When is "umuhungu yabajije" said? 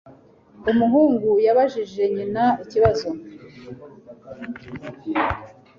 0.71-2.03